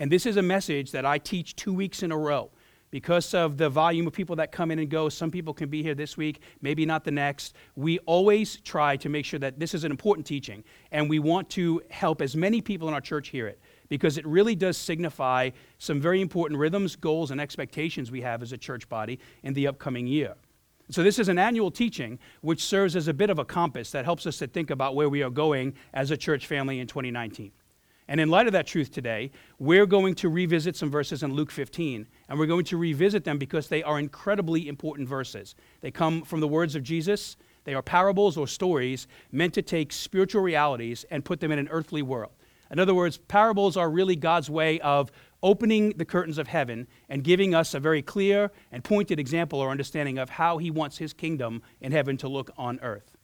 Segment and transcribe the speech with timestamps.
[0.00, 2.50] And this is a message that I teach two weeks in a row.
[2.90, 5.82] Because of the volume of people that come in and go, some people can be
[5.82, 7.54] here this week, maybe not the next.
[7.76, 11.50] We always try to make sure that this is an important teaching, and we want
[11.50, 13.60] to help as many people in our church hear it
[13.90, 18.52] because it really does signify some very important rhythms, goals, and expectations we have as
[18.52, 20.34] a church body in the upcoming year.
[20.90, 24.04] So, this is an annual teaching which serves as a bit of a compass that
[24.04, 27.52] helps us to think about where we are going as a church family in 2019.
[28.10, 29.30] And in light of that truth today,
[29.60, 32.08] we're going to revisit some verses in Luke 15.
[32.28, 35.54] And we're going to revisit them because they are incredibly important verses.
[35.80, 37.36] They come from the words of Jesus.
[37.62, 41.68] They are parables or stories meant to take spiritual realities and put them in an
[41.70, 42.32] earthly world.
[42.72, 47.22] In other words, parables are really God's way of opening the curtains of heaven and
[47.22, 51.12] giving us a very clear and pointed example or understanding of how he wants his
[51.12, 53.16] kingdom in heaven to look on earth.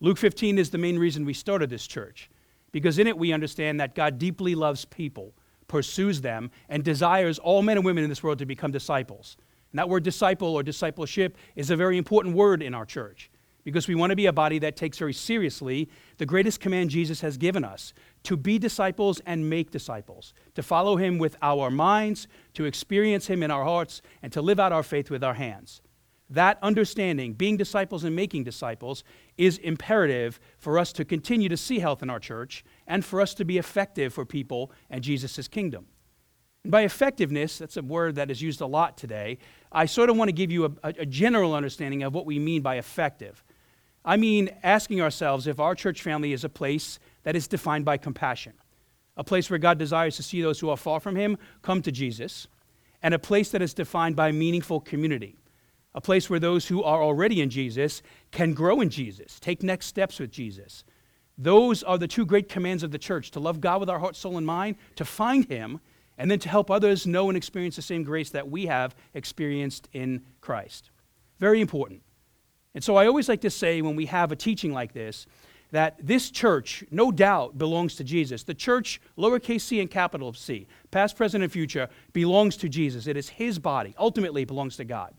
[0.00, 2.30] Luke 15 is the main reason we started this church
[2.72, 5.34] because in it we understand that God deeply loves people,
[5.68, 9.36] pursues them, and desires all men and women in this world to become disciples.
[9.70, 13.30] And that word disciple or discipleship is a very important word in our church
[13.64, 17.20] because we want to be a body that takes very seriously the greatest command Jesus
[17.20, 17.92] has given us
[18.24, 23.42] to be disciples and make disciples, to follow him with our minds, to experience him
[23.42, 25.80] in our hearts, and to live out our faith with our hands.
[26.32, 29.04] That understanding, being disciples and making disciples,
[29.36, 33.34] is imperative for us to continue to see health in our church and for us
[33.34, 35.88] to be effective for people and Jesus' kingdom.
[36.62, 39.38] And by effectiveness, that's a word that is used a lot today,
[39.70, 42.62] I sort of want to give you a, a general understanding of what we mean
[42.62, 43.44] by effective.
[44.02, 47.98] I mean asking ourselves if our church family is a place that is defined by
[47.98, 48.54] compassion,
[49.18, 51.92] a place where God desires to see those who are far from Him come to
[51.92, 52.48] Jesus,
[53.02, 55.36] and a place that is defined by meaningful community
[55.94, 59.86] a place where those who are already in Jesus can grow in Jesus, take next
[59.86, 60.84] steps with Jesus.
[61.38, 64.16] Those are the two great commands of the church to love God with our heart,
[64.16, 65.80] soul, and mind, to find Him,
[66.18, 69.88] and then to help others know and experience the same grace that we have experienced
[69.92, 70.90] in Christ.
[71.38, 72.02] Very important.
[72.74, 75.26] And so I always like to say when we have a teaching like this,
[75.72, 78.44] that this church, no doubt, belongs to Jesus.
[78.44, 83.06] The church, lowercase c and capital C, past, present, and future, belongs to Jesus.
[83.06, 83.94] It is His body.
[83.98, 85.14] Ultimately, it belongs to God.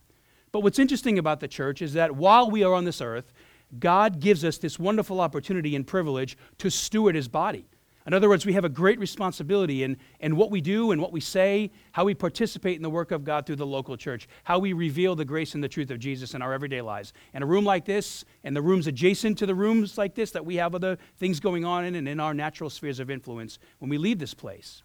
[0.53, 3.33] But what's interesting about the church is that while we are on this earth,
[3.79, 7.65] God gives us this wonderful opportunity and privilege to steward his body.
[8.05, 11.11] In other words, we have a great responsibility in, in what we do and what
[11.11, 14.59] we say, how we participate in the work of God through the local church, how
[14.59, 17.13] we reveal the grace and the truth of Jesus in our everyday lives.
[17.33, 20.45] In a room like this, and the rooms adjacent to the rooms like this that
[20.45, 23.89] we have other things going on in, and in our natural spheres of influence when
[23.89, 24.83] we leave this place.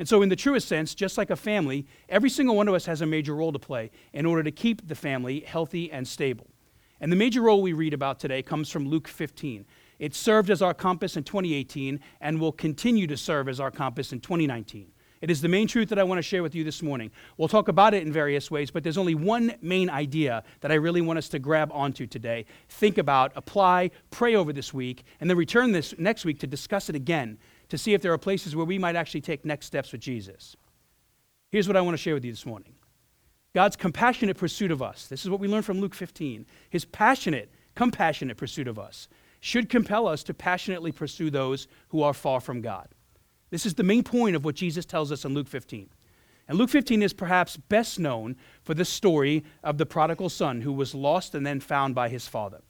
[0.00, 2.86] And so, in the truest sense, just like a family, every single one of us
[2.86, 6.46] has a major role to play in order to keep the family healthy and stable.
[7.02, 9.66] And the major role we read about today comes from Luke 15.
[9.98, 14.10] It served as our compass in 2018 and will continue to serve as our compass
[14.10, 14.90] in 2019.
[15.20, 17.10] It is the main truth that I want to share with you this morning.
[17.36, 20.76] We'll talk about it in various ways, but there's only one main idea that I
[20.76, 22.46] really want us to grab onto today.
[22.70, 26.88] Think about, apply, pray over this week, and then return this next week to discuss
[26.88, 27.36] it again
[27.70, 30.56] to see if there are places where we might actually take next steps with Jesus.
[31.50, 32.74] Here's what I want to share with you this morning
[33.54, 35.06] God's compassionate pursuit of us.
[35.06, 36.46] This is what we learn from Luke 15.
[36.68, 39.08] His passionate, compassionate pursuit of us
[39.40, 42.88] should compel us to passionately pursue those who are far from God.
[43.50, 45.88] This is the main point of what Jesus tells us in Luke 15.
[46.46, 50.72] And Luke 15 is perhaps best known for the story of the prodigal son who
[50.72, 52.60] was lost and then found by his father.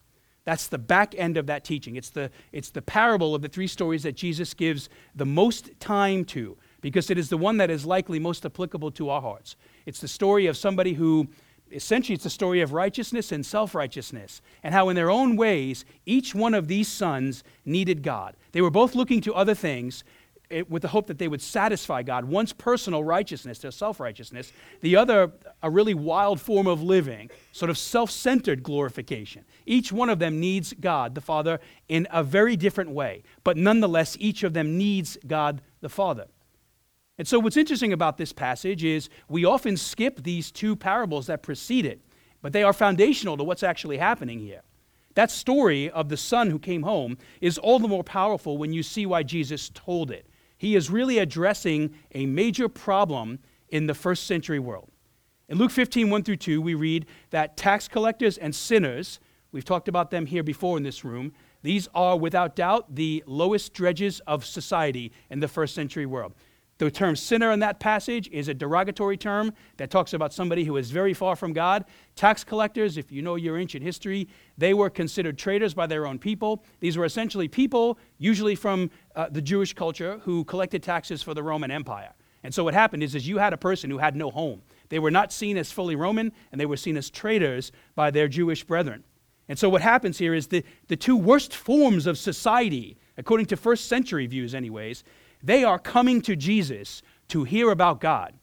[0.44, 1.96] That's the back end of that teaching.
[1.96, 6.24] It's the, it's the parable of the three stories that Jesus gives the most time
[6.26, 9.56] to because it is the one that is likely most applicable to our hearts.
[9.86, 11.28] It's the story of somebody who,
[11.70, 15.84] essentially, it's the story of righteousness and self righteousness, and how, in their own ways,
[16.06, 18.34] each one of these sons needed God.
[18.52, 20.04] They were both looking to other things,
[20.69, 22.25] with the hope that they would satisfy God.
[22.25, 27.71] One's personal righteousness, their self righteousness, the other, a really wild form of living, sort
[27.71, 29.44] of self centered glorification.
[29.65, 34.16] Each one of them needs God, the Father, in a very different way, but nonetheless,
[34.19, 36.27] each of them needs God, the Father.
[37.17, 41.43] And so, what's interesting about this passage is we often skip these two parables that
[41.43, 42.00] precede it,
[42.43, 44.62] but they are foundational to what's actually happening here.
[45.14, 48.82] That story of the son who came home is all the more powerful when you
[48.82, 50.26] see why Jesus told it
[50.60, 53.38] he is really addressing a major problem
[53.70, 54.90] in the first century world.
[55.48, 59.20] In Luke 15, 1 through 2, we read that tax collectors and sinners,
[59.52, 63.72] we've talked about them here before in this room, these are without doubt the lowest
[63.72, 66.34] dredges of society in the first century world.
[66.81, 70.79] The term sinner in that passage is a derogatory term that talks about somebody who
[70.79, 71.85] is very far from God.
[72.17, 76.19] Tax collectors, if you know your ancient history, they were considered traitors by their own
[76.19, 76.65] people.
[76.81, 81.43] These were essentially people, usually from uh, the Jewish culture, who collected taxes for the
[81.43, 82.15] Roman Empire.
[82.44, 84.62] And so what happened is, is you had a person who had no home.
[84.88, 88.27] They were not seen as fully Roman, and they were seen as traitors by their
[88.27, 89.05] Jewish brethren.
[89.50, 93.59] And so what happens here is the, the two worst forms of society, according to
[93.59, 95.05] first century views, anyways,
[95.42, 98.34] they are coming to Jesus to hear about God.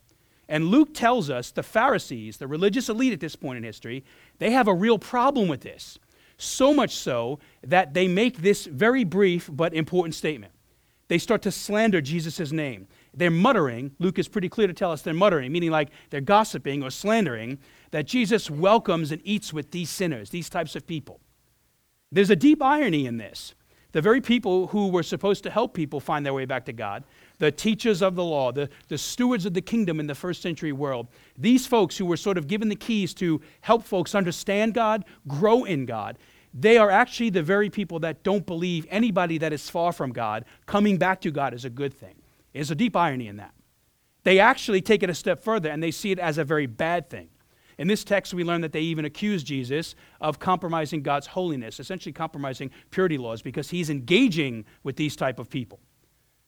[0.50, 4.04] And Luke tells us the Pharisees, the religious elite at this point in history,
[4.40, 6.00] they have a real problem with this.
[6.38, 10.54] So much so that they make this very brief but important statement.
[11.08, 12.88] They start to slander Jesus' name.
[13.14, 16.84] They're muttering, Luke is pretty clear to tell us they're muttering, meaning like they're gossiping
[16.84, 17.60] or slandering,
[17.92, 21.20] that Jesus welcomes and eats with these sinners, these types of people.
[22.12, 23.56] There's a deep irony in this.
[23.98, 27.04] The very people who were supposed to help people find their way back to God,
[27.40, 30.72] the teachers of the law, the, the stewards of the kingdom in the first century
[30.72, 35.04] world, these folks who were sort of given the keys to help folks understand God,
[35.28, 36.20] grow in God,
[36.54, 40.46] they are actually the very people that don't believe anybody that is far from God
[40.68, 42.22] coming back to God is a good thing.
[42.54, 43.56] There's a deep irony in that.
[44.22, 47.10] They actually take it a step further and they see it as a very bad
[47.10, 47.30] thing.
[47.78, 52.14] In this text, we learn that they even accuse Jesus of compromising God's holiness, essentially
[52.14, 55.80] compromising purity laws, because he's engaging with these type of people.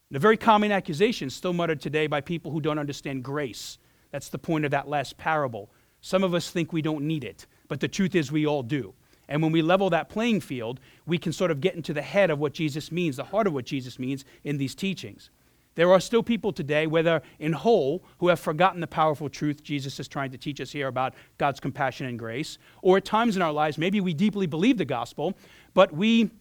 [0.09, 3.77] And a very common accusation still muttered today by people who don't understand grace.
[4.11, 5.69] That's the point of that last parable.
[6.01, 8.95] Some of us think we don't need it, but the truth is we all do.
[9.27, 12.31] And when we level that playing field, we can sort of get into the head
[12.31, 15.29] of what Jesus means, the heart of what Jesus means in these teachings.
[15.75, 19.99] There are still people today, whether in whole, who have forgotten the powerful truth Jesus
[19.99, 23.41] is trying to teach us here about God's compassion and grace, or at times in
[23.41, 25.37] our lives, maybe we deeply believe the gospel,
[25.73, 26.31] but we,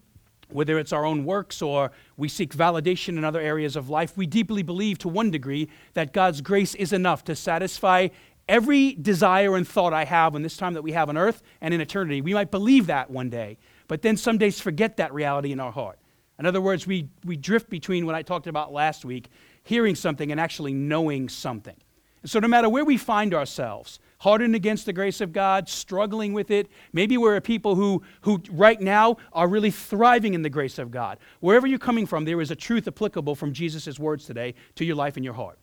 [0.48, 4.26] whether it's our own works or we seek validation in other areas of life, we
[4.26, 8.08] deeply believe to one degree that God's grace is enough to satisfy
[8.48, 11.74] every desire and thought I have in this time that we have on earth and
[11.74, 12.22] in eternity.
[12.22, 13.58] We might believe that one day,
[13.88, 15.98] but then some days forget that reality in our heart.
[16.38, 19.28] In other words, we, we drift between what I talked about last week,
[19.64, 21.76] hearing something and actually knowing something.
[22.22, 26.32] And so, no matter where we find ourselves, hardened against the grace of God, struggling
[26.32, 30.50] with it, maybe we're a people who, who right now are really thriving in the
[30.50, 31.18] grace of God.
[31.40, 34.96] Wherever you're coming from, there is a truth applicable from Jesus' words today to your
[34.96, 35.58] life and your heart.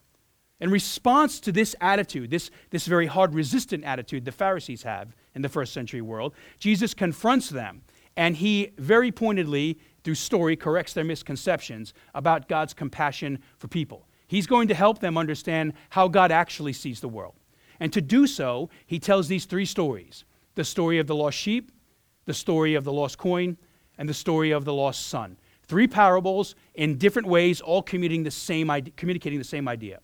[0.61, 5.41] In response to this attitude, this, this very hard, resistant attitude the Pharisees have in
[5.41, 7.81] the first century world, Jesus confronts them
[8.15, 14.07] and he very pointedly through story, corrects their misconceptions about God's compassion for people.
[14.27, 17.35] He's going to help them understand how God actually sees the world.
[17.79, 20.23] And to do so, he tells these three stories
[20.53, 21.71] the story of the lost sheep,
[22.25, 23.57] the story of the lost coin,
[23.97, 25.37] and the story of the lost son.
[25.67, 29.99] Three parables in different ways, all communicating the same, communicating the same idea.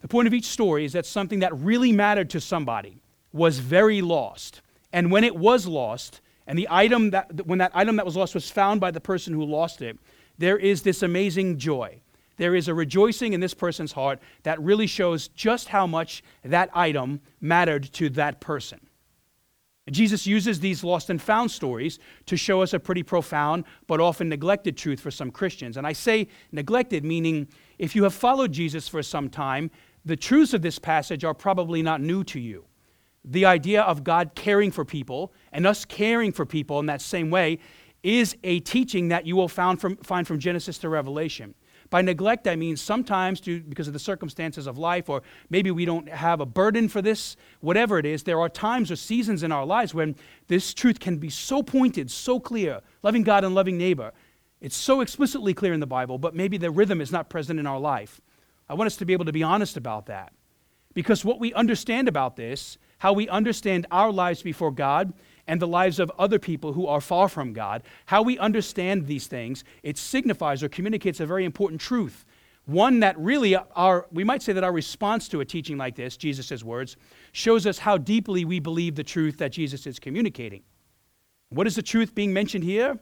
[0.00, 3.00] The point of each story is that something that really mattered to somebody
[3.32, 4.60] was very lost.
[4.92, 8.34] And when it was lost, and the item that, when that item that was lost
[8.34, 9.96] was found by the person who lost it,
[10.36, 12.00] there is this amazing joy.
[12.38, 16.68] There is a rejoicing in this person's heart that really shows just how much that
[16.74, 18.80] item mattered to that person.
[19.92, 24.28] Jesus uses these lost and found stories to show us a pretty profound but often
[24.28, 25.76] neglected truth for some Christians.
[25.76, 27.46] And I say neglected, meaning
[27.78, 29.70] if you have followed Jesus for some time,
[30.04, 32.64] the truths of this passage are probably not new to you
[33.24, 37.30] the idea of God caring for people and us caring for people in that same
[37.30, 37.58] way
[38.02, 41.54] is a teaching that you will find from, find from Genesis to Revelation.
[41.90, 45.84] By neglect, I mean sometimes due, because of the circumstances of life, or maybe we
[45.84, 49.50] don't have a burden for this, whatever it is, there are times or seasons in
[49.50, 50.14] our lives when
[50.46, 54.12] this truth can be so pointed, so clear, loving God and loving neighbor.
[54.60, 57.66] It's so explicitly clear in the Bible, but maybe the rhythm is not present in
[57.66, 58.20] our life.
[58.68, 60.32] I want us to be able to be honest about that.
[60.94, 65.12] Because what we understand about this how we understand our lives before God
[65.46, 69.26] and the lives of other people who are far from God, how we understand these
[69.26, 72.24] things, it signifies or communicates a very important truth.
[72.66, 76.16] One that really our we might say that our response to a teaching like this,
[76.16, 76.96] Jesus' words,
[77.32, 80.62] shows us how deeply we believe the truth that Jesus is communicating.
[81.48, 82.98] What is the truth being mentioned here?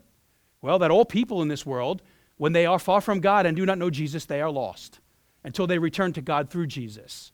[0.63, 2.03] Well, that all people in this world,
[2.37, 5.01] when they are far from God and do not know Jesus, they are lost
[5.43, 7.33] until they return to God through Jesus.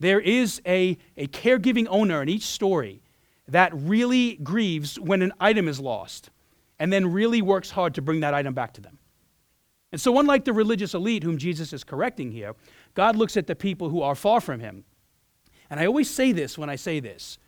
[0.00, 3.02] There is a, a caregiving owner in each story
[3.48, 6.30] that really grieves when an item is lost
[6.78, 8.98] and then really works hard to bring that item back to them.
[9.92, 12.54] And so, unlike the religious elite whom Jesus is correcting here,
[12.94, 14.84] God looks at the people who are far from him.
[15.70, 17.38] And I always say this when I say this,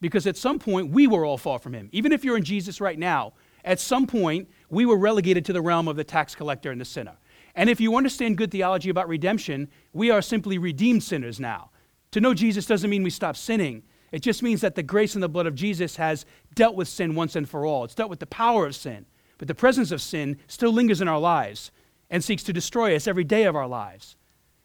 [0.00, 1.88] because at some point we were all far from him.
[1.92, 3.32] Even if you're in Jesus right now,
[3.64, 6.84] at some point we were relegated to the realm of the tax collector and the
[6.84, 7.16] sinner.
[7.56, 11.70] And if you understand good theology about redemption, we are simply redeemed sinners now.
[12.12, 13.82] To know Jesus doesn't mean we stop sinning.
[14.12, 16.24] It just means that the grace and the blood of Jesus has
[16.54, 17.84] dealt with sin once and for all.
[17.84, 19.06] It's dealt with the power of sin.
[19.36, 21.70] But the presence of sin still lingers in our lives
[22.10, 24.16] and seeks to destroy us every day of our lives.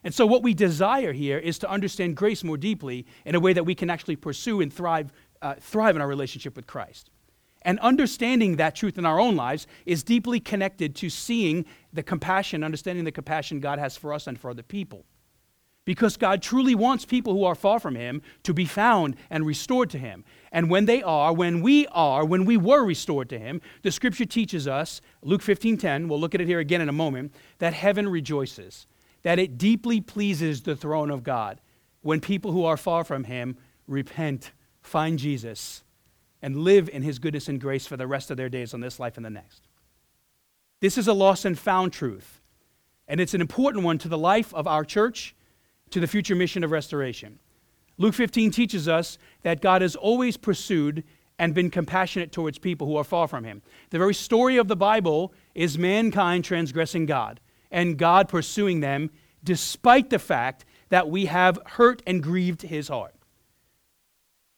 [0.04, 3.54] And so, what we desire here is to understand grace more deeply in a way
[3.54, 7.10] that we can actually pursue and thrive, uh, thrive in our relationship with Christ.
[7.62, 12.64] And understanding that truth in our own lives is deeply connected to seeing the compassion,
[12.64, 15.06] understanding the compassion God has for us and for other people.
[15.86, 19.90] Because God truly wants people who are far from Him to be found and restored
[19.92, 20.24] to Him.
[20.52, 24.25] And when they are, when we are, when we were restored to Him, the scripture
[24.25, 27.74] teaches us, Luke 15 10, we'll look at it here again in a moment, that
[27.74, 28.88] heaven rejoices,
[29.24, 31.60] that it deeply pleases the throne of God
[32.02, 35.84] when people who are far from Him repent, find Jesus,
[36.44, 39.00] and live in his goodness and grace for the rest of their days on this
[39.00, 39.68] life and the next.
[40.82, 42.42] This is a lost and found truth,
[43.08, 45.36] and it's an important one to the life of our church,
[45.94, 47.38] to the future mission of restoration.
[48.00, 51.04] Luke 15 teaches us that God has always pursued
[51.38, 53.62] and been compassionate towards people who are far from him.
[53.92, 59.12] The very story of the Bible is mankind transgressing God and God pursuing them
[59.44, 63.14] despite the fact that we have hurt and grieved his heart.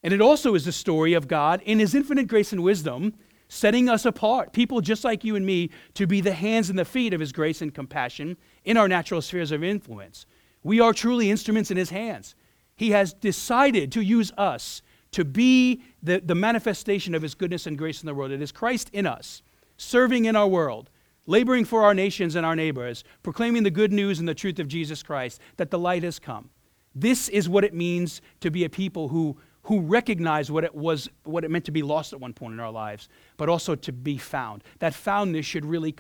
[0.04, 3.14] And it also is the story of God in his infinite grace and wisdom
[3.50, 6.86] setting us apart, people just like you and me, to be the hands and the
[6.86, 10.26] feet of his grace and compassion in our natural spheres of influence.
[10.66, 12.34] We are truly instruments in his hands.
[12.76, 14.82] He has decided to use us
[15.12, 18.32] to be the, the manifestation of his goodness and grace in the world.
[18.32, 19.44] It is Christ in us,
[19.78, 20.90] serving in our world,
[21.28, 24.68] laboring for our nations and our neighbors, proclaiming the good news and the truth of
[24.68, 26.50] Jesus Christ, that the light has come.
[26.96, 31.10] This is what it means to be a people who who recognize what it was,
[31.24, 33.92] what it meant to be lost at one point in our lives, but also to
[33.92, 34.64] be found.
[34.78, 35.92] That foundness should really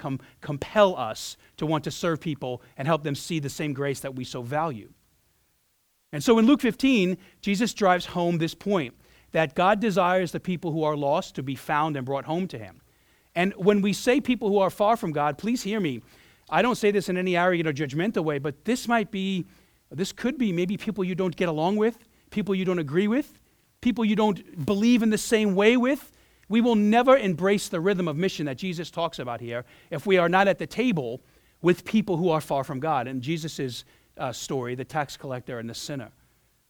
[0.41, 4.15] compel us to want to serve people and help them see the same grace that
[4.15, 4.93] we so value.
[6.11, 8.93] And so in Luke 15, Jesus drives home this point
[9.31, 12.59] that God desires the people who are lost to be found and brought home to
[12.59, 12.81] Him.
[13.33, 16.01] And when we say people who are far from God, please hear me.
[16.51, 19.47] I don't say this in any arrogant or judgmental way, but this might be,
[19.89, 21.97] this could be maybe people you don't get along with,
[22.29, 23.39] people you don't agree with,
[23.85, 26.11] people you don't believe in the same way with.
[26.49, 30.17] We will never embrace the rhythm of mission that Jesus talks about here if we
[30.17, 31.21] are not at the table
[31.61, 33.07] with people who are far from God.
[33.07, 33.85] And Jesus'
[34.17, 36.09] uh, story, the tax collector and the sinner.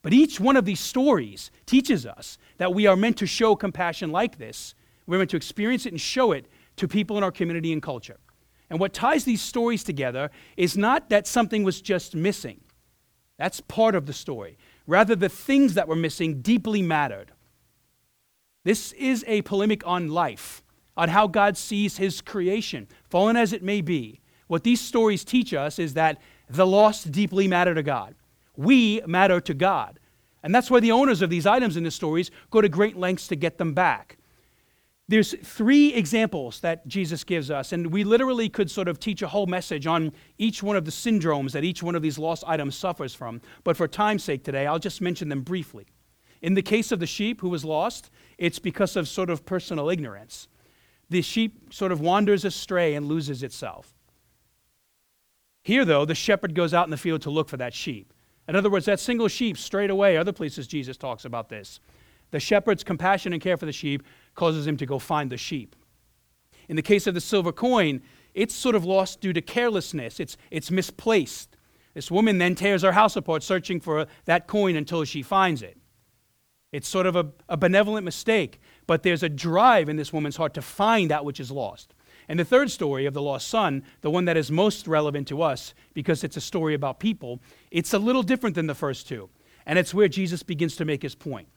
[0.01, 4.11] But each one of these stories teaches us that we are meant to show compassion
[4.11, 4.75] like this.
[5.07, 8.19] We're meant to experience it and show it to people in our community and culture.
[8.69, 12.59] And what ties these stories together is not that something was just missing.
[13.37, 14.57] That's part of the story.
[14.87, 17.31] Rather, the things that were missing deeply mattered.
[18.63, 20.63] This is a polemic on life,
[20.97, 24.19] on how God sees his creation, fallen as it may be.
[24.47, 28.15] What these stories teach us is that the lost deeply matter to God.
[28.55, 29.99] We matter to God.
[30.43, 33.27] And that's why the owners of these items in the stories go to great lengths
[33.29, 34.17] to get them back.
[35.07, 39.27] There's three examples that Jesus gives us, and we literally could sort of teach a
[39.27, 42.75] whole message on each one of the syndromes that each one of these lost items
[42.75, 43.39] suffers from.
[43.63, 45.85] But for time's sake today, I'll just mention them briefly.
[46.41, 48.09] In the case of the sheep who was lost,
[48.39, 50.47] it's because of sort of personal ignorance.
[51.09, 53.93] The sheep sort of wanders astray and loses itself.
[55.63, 58.11] Here, though, the shepherd goes out in the field to look for that sheep.
[58.47, 60.17] In other words, that single sheep straight away.
[60.17, 61.79] Other places Jesus talks about this.
[62.31, 64.03] The shepherd's compassion and care for the sheep
[64.35, 65.75] causes him to go find the sheep.
[66.67, 68.01] In the case of the silver coin,
[68.33, 71.57] it's sort of lost due to carelessness, it's, it's misplaced.
[71.93, 75.77] This woman then tears her house apart searching for that coin until she finds it.
[76.73, 80.53] It's sort of a, a benevolent mistake, but there's a drive in this woman's heart
[80.55, 81.93] to find that which is lost.
[82.27, 85.41] And the third story of the lost son, the one that is most relevant to
[85.41, 87.39] us because it's a story about people,
[87.71, 89.29] it's a little different than the first two.
[89.65, 91.47] And it's where Jesus begins to make his point.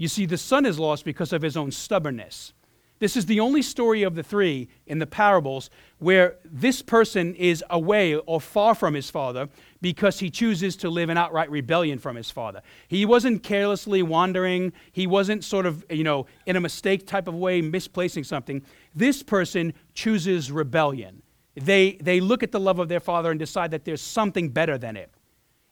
[0.00, 2.54] You see, the son is lost because of his own stubbornness.
[3.00, 7.62] This is the only story of the three in the parables where this person is
[7.68, 9.50] away or far from his father
[9.82, 12.62] because he chooses to live in outright rebellion from his father.
[12.88, 17.34] He wasn't carelessly wandering, he wasn't sort of, you know, in a mistake type of
[17.34, 18.62] way misplacing something.
[18.94, 21.20] This person chooses rebellion.
[21.56, 24.78] They, they look at the love of their father and decide that there's something better
[24.78, 25.10] than it.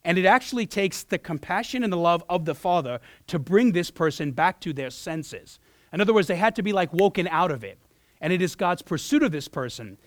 [0.09, 3.91] And it actually takes the compassion and the love of the Father to bring this
[3.91, 5.59] person back to their senses.
[5.93, 7.79] In other words, they had to be like woken out of it.
[8.23, 9.99] And it is God's pursuit of this person,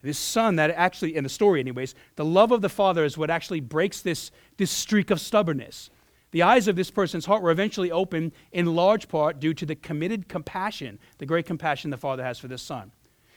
[0.00, 3.28] this son, that actually, in the story, anyways, the love of the Father is what
[3.28, 5.90] actually breaks this, this streak of stubbornness.
[6.30, 9.76] The eyes of this person's heart were eventually opened in large part due to the
[9.76, 12.92] committed compassion, the great compassion the Father has for this son.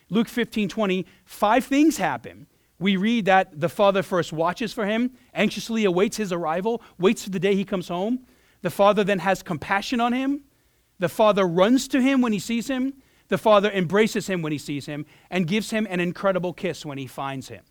[0.09, 2.47] Luke 15 20, five things happen
[2.79, 7.29] we read that the father first watches for him, anxiously awaits his arrival, waits for
[7.29, 8.25] the day he comes home.
[8.61, 10.43] The father then has compassion on him.
[10.99, 12.93] The father runs to him when he sees him.
[13.27, 16.97] The father embraces him when he sees him and gives him an incredible kiss when
[16.97, 17.63] he finds him.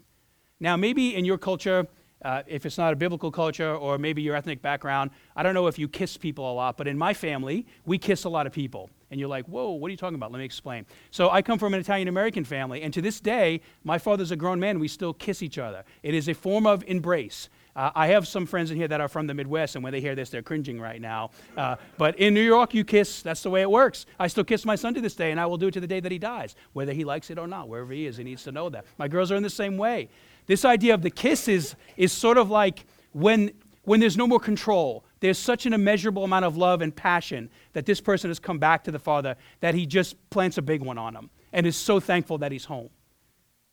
[0.60, 1.86] Now, maybe in your culture,
[2.24, 5.66] uh, if it's not a biblical culture or maybe your ethnic background, I don't know
[5.66, 8.52] if you kiss people a lot, but in my family, we kiss a lot of
[8.52, 8.90] people.
[9.12, 10.32] And you're like, whoa, what are you talking about?
[10.32, 10.86] Let me explain.
[11.10, 14.36] So I come from an Italian American family, and to this day, my father's a
[14.36, 14.80] grown man.
[14.80, 15.84] We still kiss each other.
[16.02, 17.50] It is a form of embrace.
[17.76, 20.00] Uh, I have some friends in here that are from the Midwest, and when they
[20.00, 21.30] hear this, they're cringing right now.
[21.58, 23.20] Uh, but in New York, you kiss.
[23.20, 24.06] That's the way it works.
[24.18, 25.86] I still kiss my son to this day, and I will do it to the
[25.86, 27.68] day that he dies, whether he likes it or not.
[27.68, 28.86] Wherever he is, he needs to know that.
[28.96, 30.08] My girls are in the same way.
[30.46, 33.52] This idea of the kiss is, is sort of like when,
[33.84, 35.04] when there's no more control.
[35.22, 38.82] There's such an immeasurable amount of love and passion that this person has come back
[38.84, 42.00] to the Father that he just plants a big one on him and is so
[42.00, 42.90] thankful that he's home.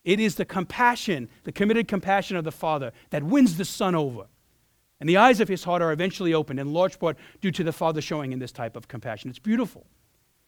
[0.03, 4.27] It is the compassion, the committed compassion of the Father that wins the Son over.
[4.99, 7.73] And the eyes of his heart are eventually opened, in large part due to the
[7.73, 9.31] Father showing in this type of compassion.
[9.31, 9.87] It's beautiful.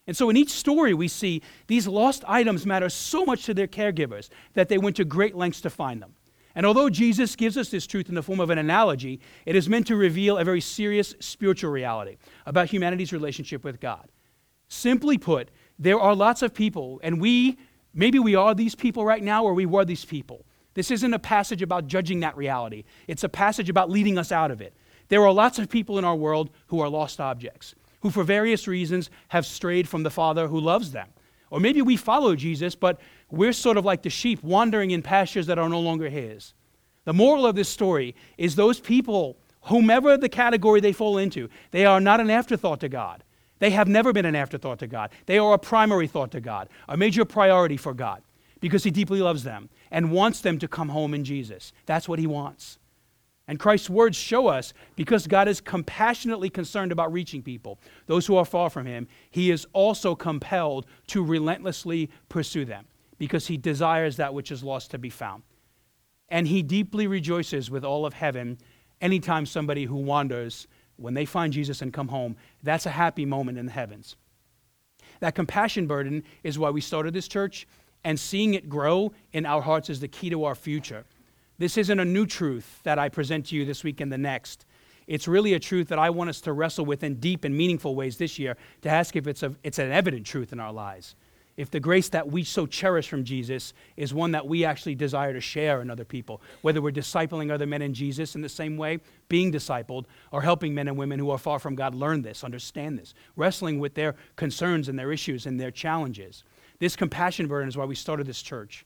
[0.06, 3.68] And so in each story, we see these lost items matter so much to their
[3.68, 6.14] caregivers that they went to great lengths to find them.
[6.56, 9.70] And although Jesus gives us this truth in the form of an analogy, it is
[9.70, 14.10] meant to reveal a very serious spiritual reality about humanity's relationship with God.
[14.68, 17.58] Simply put, there are lots of people, and we
[17.94, 20.46] Maybe we are these people right now, or we were these people.
[20.74, 24.52] This isn't a passage about judging that reality, it's a passage about leading us out
[24.52, 24.74] of it.
[25.10, 28.68] There are lots of people in our world who are lost objects, who for various
[28.68, 31.10] reasons have strayed from the Father who loves them.
[31.50, 33.02] Or maybe we follow Jesus, but
[33.32, 36.54] we're sort of like the sheep wandering in pastures that are no longer His.
[37.06, 41.86] The moral of this story is those people, whomever the category they fall into, they
[41.86, 43.24] are not an afterthought to God.
[43.60, 45.12] They have never been an afterthought to God.
[45.26, 48.22] They are a primary thought to God, a major priority for God,
[48.60, 51.74] because He deeply loves them and wants them to come home in Jesus.
[51.86, 52.80] That's what He wants.
[53.48, 58.36] And Christ's words show us because God is compassionately concerned about reaching people, those who
[58.36, 62.86] are far from Him, He is also compelled to relentlessly pursue them
[63.22, 65.44] because He desires that which is lost to be found.
[66.30, 68.58] And He deeply rejoices with all of heaven
[69.00, 73.60] anytime somebody who wanders when they find Jesus and come home, that's a happy moment
[73.60, 74.16] in the heavens.
[75.20, 77.68] That compassion burden is why we started this church,
[78.04, 81.06] and seeing it grow in our hearts is the key to our future.
[81.60, 84.66] This isn't a new truth that I present to you this week and the next.
[85.06, 87.94] It's really a truth that I want us to wrestle with in deep and meaningful
[87.94, 91.14] ways this year to ask if it's, a, it's an evident truth in our lives
[91.62, 95.32] if the grace that we so cherish from Jesus is one that we actually desire
[95.32, 98.78] to share in other people, whether we're discipling other men in Jesus in the same
[98.78, 98.98] way,
[99.30, 102.98] being discipled, or helping men and women who are far from God learn this, understand
[102.98, 106.44] this, wrestling with their concerns and their issues and their challenges.
[106.80, 108.84] This compassion burden is why we started this church.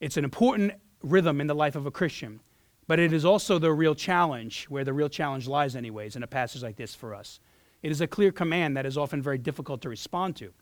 [0.00, 2.40] It's an important rhythm in the life of a Christian,
[2.86, 6.26] but it is also the real challenge, where the real challenge lies, anyways, in a
[6.26, 7.40] passage like this for us.
[7.82, 10.52] It is a clear command that is often very difficult to respond to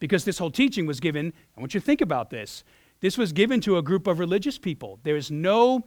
[0.00, 2.64] because this whole teaching was given, I want you to think about this.
[3.00, 4.98] This was given to a group of religious people.
[5.04, 5.84] There is no,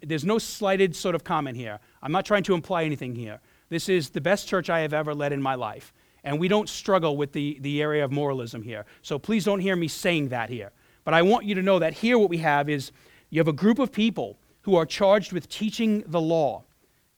[0.00, 1.80] there's no slighted sort of comment here.
[2.02, 3.40] I'm not trying to imply anything here.
[3.68, 5.92] This is the best church I have ever led in my life.
[6.24, 8.86] And we don't struggle with the, the area of moralism here.
[9.02, 10.70] So please don't hear me saying that here.
[11.04, 12.92] But I want you to know that here what we have is
[13.30, 16.64] you have a group of people who are charged with teaching the law.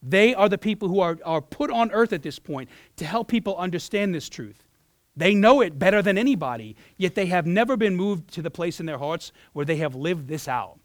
[0.02, 3.28] They are the people who are, are put on earth at this point to help
[3.28, 4.64] people understand this truth.
[5.16, 8.80] They know it better than anybody, yet they have never been moved to the place
[8.80, 10.78] in their hearts where they have lived this out.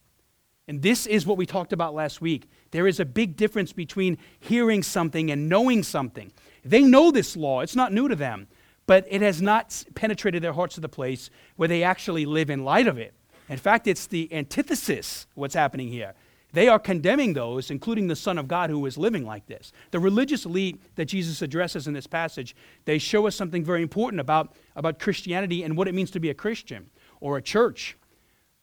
[0.67, 2.49] And this is what we talked about last week.
[2.71, 6.31] There is a big difference between hearing something and knowing something.
[6.63, 8.47] They know this law, it's not new to them,
[8.87, 12.63] but it has not penetrated their hearts to the place where they actually live in
[12.63, 13.13] light of it.
[13.47, 16.13] In fact, it's the antithesis what's happening here.
[16.55, 19.73] They are condemning those, including the Son of God, who is living like this.
[19.91, 24.21] The religious elite that Jesus addresses in this passage, they show us something very important
[24.21, 26.89] about, about Christianity and what it means to be a Christian
[27.19, 27.97] or a church.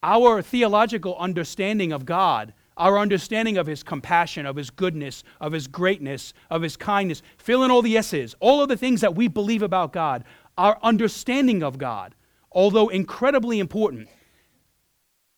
[0.02, 5.66] Our theological understanding of God, our understanding of His compassion, of His goodness, of His
[5.66, 9.28] greatness, of His kindness, fill in all the yeses, all of the things that we
[9.28, 10.24] believe about God,
[10.56, 12.14] our understanding of God,
[12.52, 14.08] although incredibly important,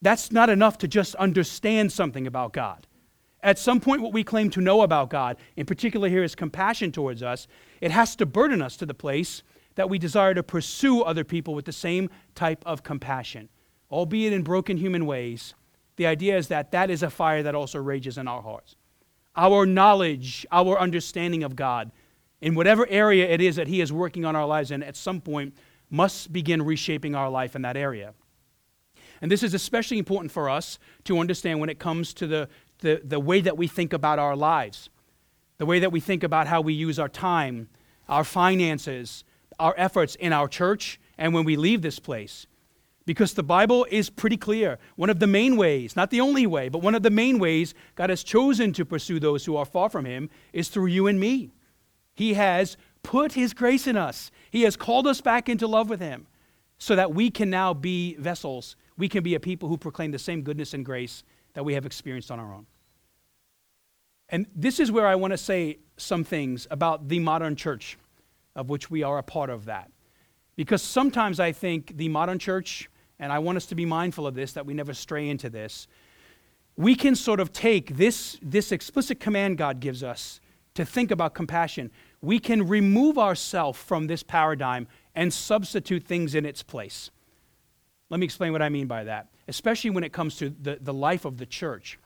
[0.04, 2.86] that's not enough to just understand something about God.
[3.42, 6.92] At some point, what we claim to know about God, in particular here is compassion
[6.92, 7.46] towards us,
[7.80, 9.42] it has to burden us to the place
[9.74, 13.48] that we desire to pursue other people with the same type of compassion,
[13.90, 15.54] albeit in broken human ways.
[15.96, 18.76] The idea is that that is a fire that also rages in our hearts.
[19.36, 21.92] Our knowledge, our understanding of God,
[22.40, 25.20] in whatever area it is that He is working on our lives in, at some
[25.20, 25.54] point
[25.90, 28.14] must begin reshaping our life in that area.
[29.20, 32.48] And this is especially important for us to understand when it comes to the,
[32.80, 34.90] the, the way that we think about our lives,
[35.58, 37.68] the way that we think about how we use our time,
[38.08, 39.24] our finances,
[39.58, 42.46] our efforts in our church, and when we leave this place.
[43.06, 44.78] Because the Bible is pretty clear.
[44.96, 47.74] One of the main ways, not the only way, but one of the main ways
[47.96, 51.20] God has chosen to pursue those who are far from Him is through you and
[51.20, 51.52] me.
[52.14, 56.00] He has put His grace in us, He has called us back into love with
[56.00, 56.26] Him
[56.84, 58.76] so that we can now be vessels.
[58.98, 61.86] We can be a people who proclaim the same goodness and grace that we have
[61.86, 62.66] experienced on our own.
[64.28, 67.96] And this is where I want to say some things about the modern church,
[68.54, 69.90] of which we are a part of that.
[70.56, 74.34] Because sometimes I think the modern church, and I want us to be mindful of
[74.34, 75.88] this, that we never stray into this,
[76.76, 80.38] we can sort of take this, this explicit command God gives us
[80.74, 81.90] to think about compassion.
[82.24, 87.10] We can remove ourselves from this paradigm and substitute things in its place.
[88.08, 90.94] Let me explain what I mean by that, especially when it comes to the, the
[90.94, 91.98] life of the church.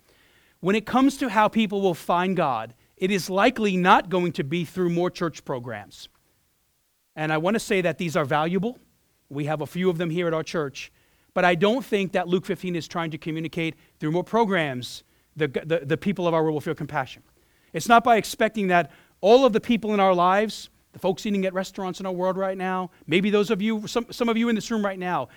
[0.61, 4.45] When it comes to how people will find God, it is likely not going to
[4.45, 6.09] be through more church programs.
[7.15, 8.79] And I want to say that these are valuable.
[9.29, 10.91] We have a few of them here at our church.
[11.33, 15.05] But I don't think that Luke 15 is trying to communicate through more programs
[15.37, 17.23] the, the, the people of our world will feel compassion.
[17.73, 21.45] It's not by expecting that all of the people in our lives, the folks eating
[21.47, 24.49] at restaurants in our world right now, maybe those of you, some, some of you
[24.49, 25.29] in this room right now,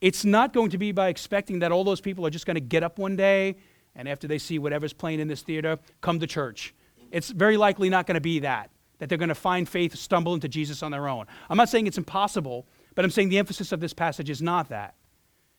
[0.00, 2.60] it's not going to be by expecting that all those people are just going to
[2.60, 3.56] get up one day
[3.94, 6.74] and after they see whatever's playing in this theater, come to church.
[7.10, 10.34] It's very likely not going to be that, that they're going to find faith, stumble
[10.34, 11.26] into Jesus on their own.
[11.48, 14.68] I'm not saying it's impossible, but I'm saying the emphasis of this passage is not
[14.68, 14.94] that.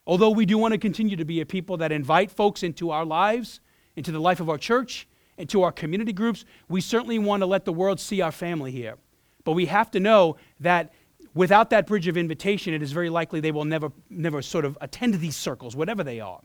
[0.07, 3.05] Although we do want to continue to be a people that invite folks into our
[3.05, 3.59] lives,
[3.95, 7.65] into the life of our church, into our community groups, we certainly want to let
[7.65, 8.95] the world see our family here.
[9.43, 10.93] But we have to know that
[11.33, 14.77] without that bridge of invitation, it is very likely they will never, never sort of
[14.81, 16.41] attend these circles, whatever they are.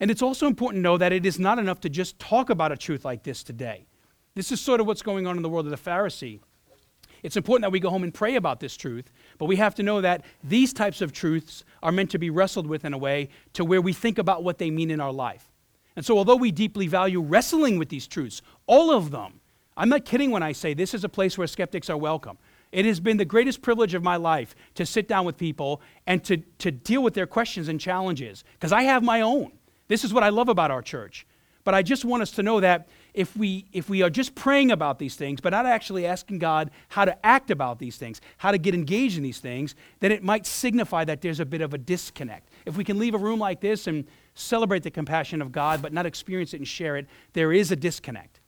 [0.00, 2.72] And it's also important to know that it is not enough to just talk about
[2.72, 3.86] a truth like this today.
[4.34, 6.40] This is sort of what's going on in the world of the Pharisee.
[7.22, 9.82] It's important that we go home and pray about this truth, but we have to
[9.82, 13.30] know that these types of truths are meant to be wrestled with in a way
[13.54, 15.50] to where we think about what they mean in our life.
[15.96, 19.40] And so, although we deeply value wrestling with these truths, all of them,
[19.76, 22.38] I'm not kidding when I say this is a place where skeptics are welcome.
[22.72, 26.22] It has been the greatest privilege of my life to sit down with people and
[26.24, 29.52] to, to deal with their questions and challenges, because I have my own.
[29.88, 31.26] This is what I love about our church.
[31.64, 34.70] But I just want us to know that if we, if we are just praying
[34.70, 38.52] about these things, but not actually asking God how to act about these things, how
[38.52, 41.74] to get engaged in these things, then it might signify that there's a bit of
[41.74, 42.50] a disconnect.
[42.66, 45.92] If we can leave a room like this and celebrate the compassion of God, but
[45.92, 48.40] not experience it and share it, there is a disconnect.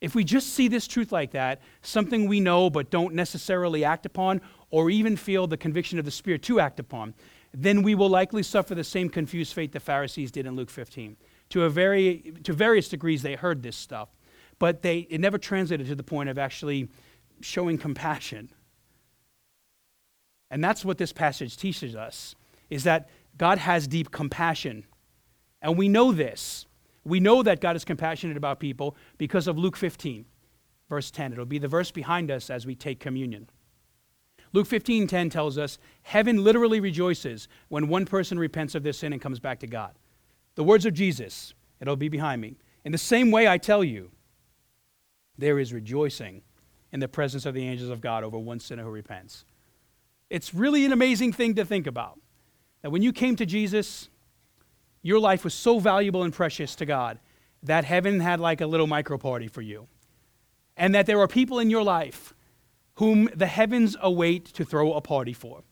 [0.00, 4.06] If we just see this truth like that, something we know but don't necessarily act
[4.06, 4.40] upon,
[4.70, 7.14] or even feel the conviction of the Spirit to act upon,
[7.52, 11.16] then we will likely suffer the same confused fate the Pharisees did in Luke 15.
[11.50, 14.10] To, a very, to various degrees, they heard this stuff,
[14.58, 16.88] but they, it never translated to the point of actually
[17.40, 18.50] showing compassion.
[20.50, 22.34] And that's what this passage teaches us,
[22.70, 24.84] is that God has deep compassion.
[25.60, 26.66] And we know this.
[27.04, 30.24] We know that God is compassionate about people because of Luke 15,
[30.88, 31.32] verse 10.
[31.32, 33.48] It'll be the verse behind us as we take communion.
[34.52, 39.20] Luke 15:10 tells us heaven literally rejoices when one person repents of their sin and
[39.20, 39.94] comes back to God.
[40.54, 42.56] The words of Jesus, it'll be behind me.
[42.84, 44.10] In the same way I tell you,
[45.36, 46.42] there is rejoicing
[46.92, 49.44] in the presence of the angels of God over one sinner who repents.
[50.30, 52.18] It's really an amazing thing to think about.
[52.82, 54.08] That when you came to Jesus,
[55.02, 57.18] your life was so valuable and precious to God
[57.62, 59.88] that heaven had like a little micro party for you.
[60.76, 62.34] And that there are people in your life
[62.94, 65.62] whom the heavens await to throw a party for.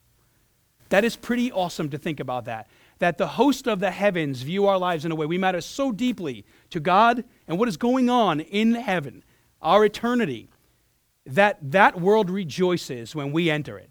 [0.88, 2.68] That is pretty awesome to think about that.
[2.98, 5.92] That the host of the heavens view our lives in a way we matter so
[5.92, 9.24] deeply to God and what is going on in heaven,
[9.60, 10.48] our eternity,
[11.26, 13.90] that that world rejoices when we enter it.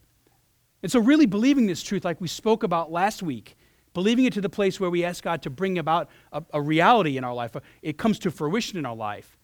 [0.82, 3.58] And so, really believing this truth, like we spoke about last week,
[3.96, 7.18] believing it to the place where we ask God to bring about a, a reality
[7.18, 9.36] in our life, it comes to fruition in our life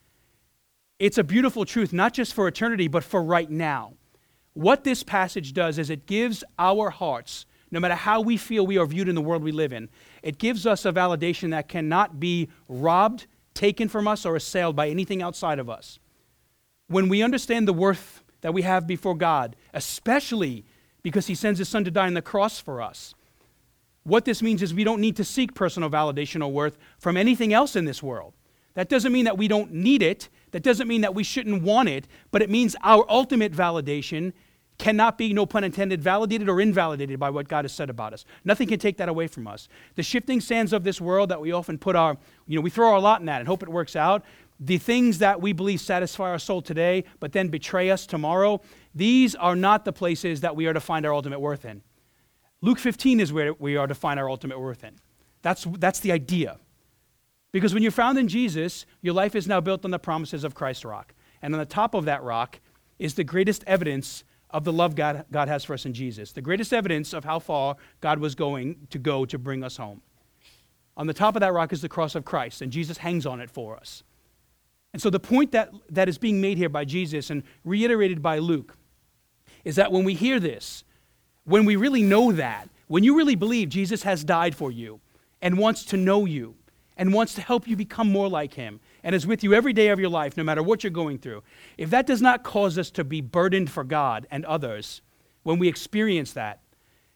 [1.02, 3.94] it's a beautiful truth, not just for eternity, but for right now.
[4.54, 8.78] What this passage does is it gives our hearts, no matter how we feel we
[8.78, 9.90] are viewed in the world we live in,
[10.22, 14.90] it gives us a validation that cannot be robbed, taken from us, or assailed by
[14.90, 15.98] anything outside of us.
[16.88, 20.66] When we understand the worth that we have before God, especially
[21.02, 23.16] because He sends His Son to die on the cross for us,
[24.04, 27.54] what this means is we don't need to seek personal validation or worth from anything
[27.54, 28.34] else in this world.
[28.74, 30.30] That doesn't mean that we don't need it.
[30.52, 34.34] That doesn't mean that we shouldn't want it, but it means our ultimate validation
[34.78, 38.26] cannot be, no pun intended, validated or invalidated by what God has said about us.
[38.44, 39.70] Nothing can take that away from us.
[39.96, 42.94] The shifting sands of this world that we often put our, you know, we throw
[42.94, 44.26] our lot in that and hope it works out.
[44.60, 48.62] The things that we believe satisfy our soul today, but then betray us tomorrow,
[48.96, 51.84] these are not the places that we are to find our ultimate worth in.
[52.62, 54.96] Luke 15 is where we are to find our ultimate worth in.
[55.42, 56.60] That's, that's the idea.
[57.52, 60.54] Because when you're found in Jesus, your life is now built on the promises of
[60.54, 61.14] Christ's rock.
[61.42, 62.60] And on the top of that rock
[63.00, 66.42] is the greatest evidence of the love God, God has for us in Jesus, the
[66.42, 70.02] greatest evidence of how far God was going to go to bring us home.
[70.98, 73.40] On the top of that rock is the cross of Christ, and Jesus hangs on
[73.40, 74.04] it for us.
[74.94, 78.40] And so the point that, that is being made here by Jesus and reiterated by
[78.40, 78.78] Luke
[79.64, 80.84] is that when we hear this,
[81.46, 85.00] when we really know that, when you really believe Jesus has died for you
[85.42, 86.56] and wants to know you
[86.98, 89.88] and wants to help you become more like him and is with you every day
[89.88, 91.42] of your life, no matter what you're going through,
[91.78, 95.02] if that does not cause us to be burdened for God and others,
[95.44, 96.60] when we experience that,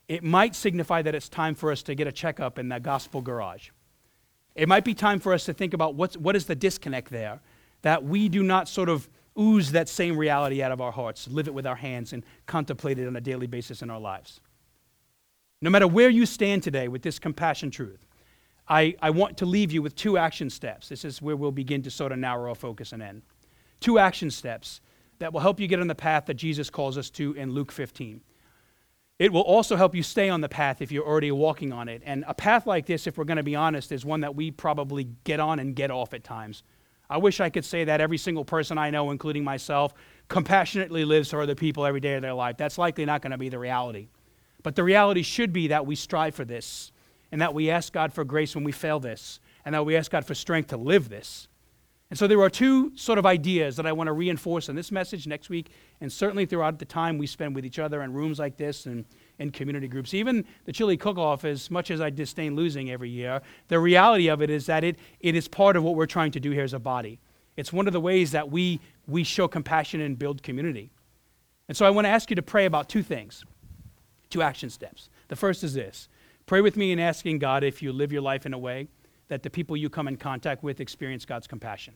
[0.07, 3.21] it might signify that it's time for us to get a checkup in that gospel
[3.21, 3.69] garage.
[4.55, 7.41] It might be time for us to think about what's, what is the disconnect there,
[7.81, 11.47] that we do not sort of ooze that same reality out of our hearts, live
[11.47, 14.39] it with our hands, and contemplate it on a daily basis in our lives.
[15.61, 18.05] No matter where you stand today with this compassion truth,
[18.67, 20.89] I, I want to leave you with two action steps.
[20.89, 23.21] This is where we'll begin to sort of narrow our focus and end.
[23.79, 24.81] Two action steps
[25.19, 27.71] that will help you get on the path that Jesus calls us to in Luke
[27.71, 28.21] 15.
[29.17, 32.01] It will also help you stay on the path if you're already walking on it.
[32.05, 34.51] And a path like this, if we're going to be honest, is one that we
[34.51, 36.63] probably get on and get off at times.
[37.09, 39.93] I wish I could say that every single person I know, including myself,
[40.27, 42.57] compassionately lives for other people every day of their life.
[42.57, 44.07] That's likely not going to be the reality.
[44.63, 46.91] But the reality should be that we strive for this
[47.31, 50.11] and that we ask God for grace when we fail this, and that we ask
[50.11, 51.47] God for strength to live this.
[52.09, 54.91] And so there are two sort of ideas that I want to reinforce in this
[54.91, 58.39] message next week, and certainly throughout the time we spend with each other in rooms
[58.39, 59.05] like this and
[59.39, 60.13] in community groups.
[60.13, 64.27] Even the chili cook off, as much as I disdain losing every year, the reality
[64.27, 66.63] of it is that it, it is part of what we're trying to do here
[66.63, 67.19] as a body.
[67.57, 70.91] It's one of the ways that we, we show compassion and build community.
[71.67, 73.43] And so I want to ask you to pray about two things,
[74.29, 75.09] two action steps.
[75.27, 76.09] The first is this
[76.45, 78.87] Pray with me in asking God if you live your life in a way
[79.29, 81.95] that the people you come in contact with experience God's compassion.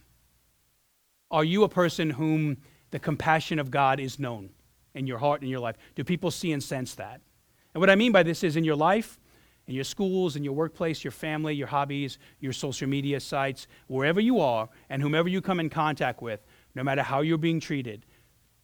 [1.30, 2.58] Are you a person whom
[2.90, 4.50] the compassion of God is known
[4.96, 5.76] in your heart and your life?
[5.94, 7.22] Do people see and sense that?
[7.74, 9.20] And what I mean by this is in your life,
[9.68, 14.20] in your schools, in your workplace, your family, your hobbies, your social media sites, wherever
[14.20, 18.06] you are, and whomever you come in contact with, no matter how you're being treated,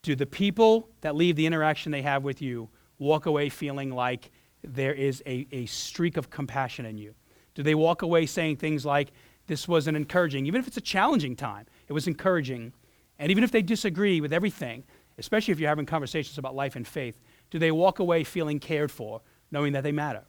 [0.01, 4.31] do the people that leave the interaction they have with you walk away feeling like
[4.63, 7.13] there is a, a streak of compassion in you?
[7.53, 9.11] Do they walk away saying things like,
[9.47, 12.73] This was an encouraging, even if it's a challenging time, it was encouraging.
[13.19, 14.83] And even if they disagree with everything,
[15.17, 17.19] especially if you're having conversations about life and faith,
[17.51, 20.23] do they walk away feeling cared for, knowing that they matter?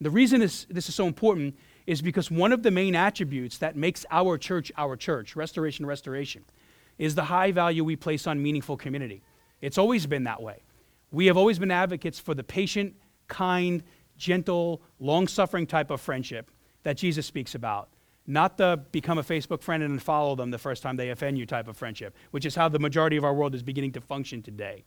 [0.00, 1.56] The reason this, this is so important
[1.86, 6.44] is because one of the main attributes that makes our church our church, Restoration Restoration,
[6.98, 9.22] is the high value we place on meaningful community.
[9.60, 10.62] It's always been that way.
[11.10, 12.94] We have always been advocates for the patient
[13.26, 13.82] kind,
[14.16, 16.50] gentle, long suffering type of friendship
[16.82, 17.88] that Jesus speaks about.
[18.26, 21.46] Not the become a Facebook friend and follow them the first time they offend you
[21.46, 24.42] type of friendship, which is how the majority of our world is beginning to function
[24.42, 24.84] today.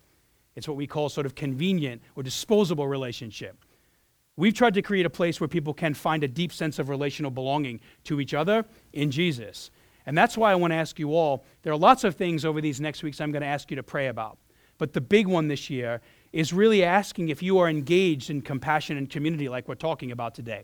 [0.56, 3.64] It's what we call sort of convenient or disposable relationship.
[4.38, 7.32] We've tried to create a place where people can find a deep sense of relational
[7.32, 9.72] belonging to each other in Jesus.
[10.06, 12.62] And that's why I want to ask you all there are lots of things over
[12.62, 14.38] these next weeks I'm going to ask you to pray about.
[14.78, 16.02] But the big one this year
[16.34, 20.34] is really asking if you are engaged in compassion and community like we're talking about
[20.34, 20.64] today.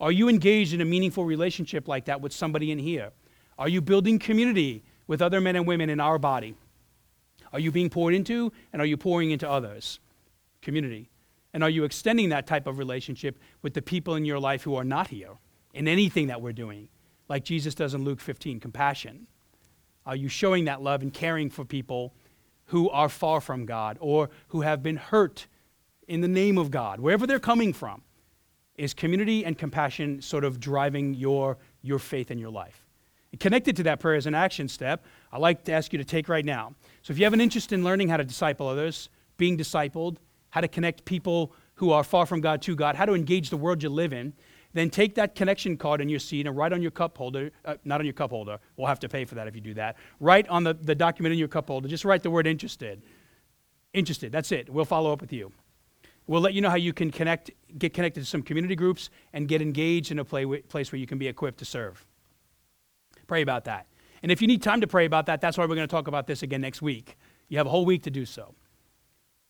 [0.00, 3.10] Are you engaged in a meaningful relationship like that with somebody in here?
[3.58, 6.54] Are you building community with other men and women in our body?
[7.52, 10.00] Are you being poured into and are you pouring into others?
[10.62, 11.10] Community.
[11.52, 14.76] And are you extending that type of relationship with the people in your life who
[14.76, 15.38] are not here
[15.72, 16.88] in anything that we're doing?
[17.28, 19.26] Like Jesus does in Luke 15, compassion.
[20.04, 22.14] Are you showing that love and caring for people
[22.66, 25.46] who are far from God or who have been hurt
[26.06, 28.02] in the name of God, wherever they're coming from,
[28.76, 32.86] is community and compassion sort of driving your, your faith in your life.
[33.32, 36.04] And connected to that prayer is an action step I'd like to ask you to
[36.04, 36.74] take right now.
[37.02, 40.16] So if you have an interest in learning how to disciple others, being discipled,
[40.50, 43.56] how to connect people who are far from God to God, how to engage the
[43.56, 44.32] world you live in,
[44.74, 47.76] then take that connection card in your seat and write on your cup holder, uh,
[47.84, 49.96] not on your cup holder, we'll have to pay for that if you do that.
[50.20, 53.02] Write on the, the document in your cup holder, just write the word interested.
[53.94, 54.68] Interested, that's it.
[54.68, 55.52] We'll follow up with you.
[56.26, 59.48] We'll let you know how you can connect, get connected to some community groups and
[59.48, 62.04] get engaged in a play, place where you can be equipped to serve.
[63.26, 63.86] Pray about that.
[64.22, 66.08] And if you need time to pray about that, that's why we're going to talk
[66.08, 67.16] about this again next week.
[67.48, 68.54] You have a whole week to do so.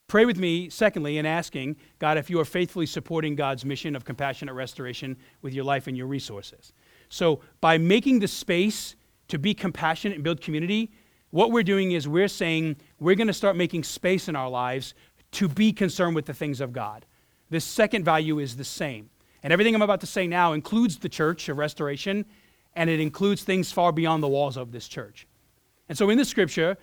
[0.09, 4.07] Pray with me, secondly, in asking God if you are faithfully supporting God's mission of
[4.07, 6.73] compassionate restoration with your life and your resources.
[7.11, 8.97] So, by making the space
[9.29, 10.91] to be compassionate and build community,
[11.31, 14.95] what we're doing is we're saying we're going to start making space in our lives
[15.33, 17.05] to be concerned with the things of God.
[17.51, 19.11] This second value is the same.
[19.43, 22.25] And everything I'm about to say now includes the church of restoration,
[22.75, 25.27] and it includes things far beyond the walls of this church.
[25.89, 26.77] And so in the scripture,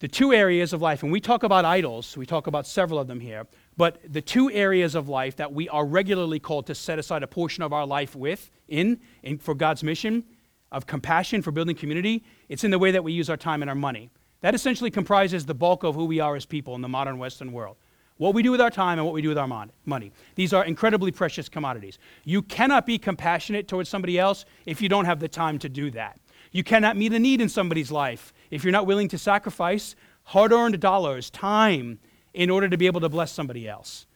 [0.00, 3.08] the two areas of life, and we talk about idols, we talk about several of
[3.08, 6.98] them here, but the two areas of life that we are regularly called to set
[6.98, 10.24] aside a portion of our life with, in, in for God's mission
[10.70, 13.68] of compassion for building community, it's in the way that we use our time and
[13.68, 14.10] our money.
[14.40, 17.52] That essentially comprises the bulk of who we are as people in the modern Western
[17.52, 17.76] world.
[18.18, 20.12] What we do with our time and what we do with our money.
[20.34, 21.98] These are incredibly precious commodities.
[22.24, 25.90] You cannot be compassionate towards somebody else if you don't have the time to do
[25.92, 26.20] that.
[26.50, 30.52] You cannot meet a need in somebody's life if you're not willing to sacrifice hard
[30.52, 31.98] earned dollars, time,
[32.34, 34.06] in order to be able to bless somebody else.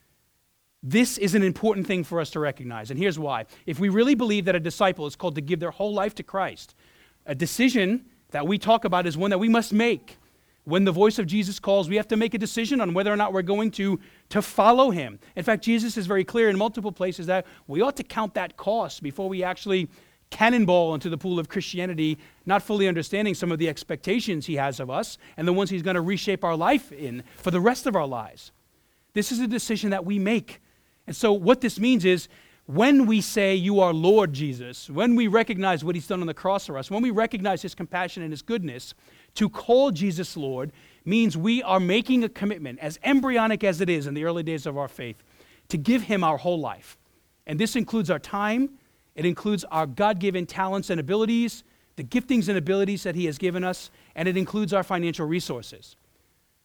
[0.82, 3.46] This is an important thing for us to recognize, and here's why.
[3.66, 6.22] If we really believe that a disciple is called to give their whole life to
[6.22, 6.74] Christ,
[7.24, 10.18] a decision that we talk about is one that we must make.
[10.64, 13.16] When the voice of Jesus calls, we have to make a decision on whether or
[13.16, 13.98] not we're going to,
[14.28, 15.18] to follow him.
[15.34, 18.56] In fact, Jesus is very clear in multiple places that we ought to count that
[18.56, 19.88] cost before we actually
[20.30, 24.80] cannonball into the pool of Christianity, not fully understanding some of the expectations he has
[24.80, 27.86] of us and the ones he's going to reshape our life in for the rest
[27.86, 28.52] of our lives.
[29.14, 30.60] This is a decision that we make.
[31.06, 32.28] And so, what this means is
[32.66, 36.34] when we say, You are Lord Jesus, when we recognize what he's done on the
[36.34, 38.94] cross for us, when we recognize his compassion and his goodness,
[39.34, 40.72] to call Jesus Lord
[41.04, 44.66] means we are making a commitment, as embryonic as it is in the early days
[44.66, 45.22] of our faith,
[45.68, 46.96] to give him our whole life.
[47.46, 48.78] And this includes our time,
[49.14, 51.64] it includes our God given talents and abilities,
[51.96, 55.96] the giftings and abilities that He has given us, and it includes our financial resources.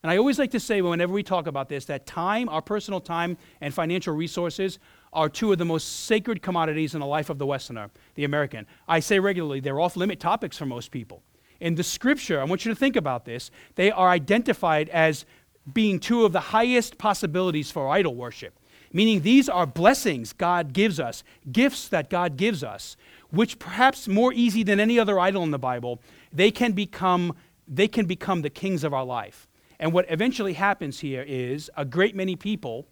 [0.04, 3.02] And I always like to say, whenever we talk about this, that time, our personal
[3.02, 4.80] time, and financial resources
[5.12, 8.68] are two of the most sacred commodities in the life of the Westerner, the American.
[8.88, 11.24] I say regularly, they're off limit topics for most people.
[11.60, 15.26] In the scripture, I want you to think about this, they are identified as
[15.74, 18.58] being two of the highest possibilities for idol worship
[18.94, 22.98] meaning these are blessings God gives us, gifts that God gives us,
[23.30, 27.36] which perhaps more easy than any other idol in the Bible, they can become
[27.70, 29.46] they can become the kings of our life.
[29.78, 32.88] And what eventually happens here is a great many people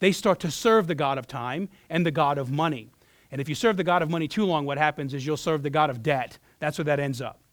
[0.00, 2.90] they start to serve the God of time and the God of money.
[3.30, 5.62] And if you serve the God of money too long, what happens is you'll serve
[5.62, 6.38] the God of debt.
[6.58, 7.43] That's where that ends up.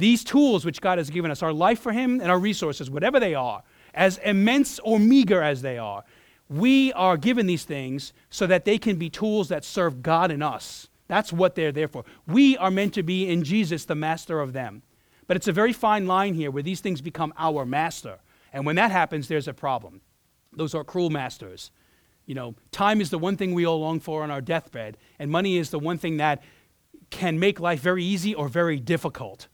[0.00, 3.20] These tools which God has given us, our life for Him and our resources, whatever
[3.20, 6.04] they are, as immense or meager as they are,
[6.48, 10.42] we are given these things so that they can be tools that serve God and
[10.42, 10.88] us.
[11.06, 12.04] That's what they're there for.
[12.26, 14.82] We are meant to be in Jesus, the master of them.
[15.26, 18.20] But it's a very fine line here where these things become our master.
[18.54, 20.00] And when that happens, there's a problem.
[20.50, 21.72] Those are cruel masters.
[22.24, 25.30] You know, time is the one thing we all long for on our deathbed, and
[25.30, 26.42] money is the one thing that
[27.10, 29.48] can make life very easy or very difficult.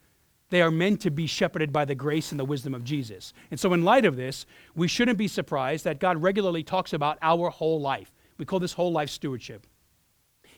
[0.50, 3.32] They are meant to be shepherded by the grace and the wisdom of Jesus.
[3.50, 7.18] And so, in light of this, we shouldn't be surprised that God regularly talks about
[7.20, 8.12] our whole life.
[8.38, 9.66] We call this whole life stewardship.